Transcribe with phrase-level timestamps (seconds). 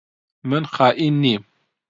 [0.49, 1.41] من خائین نیم.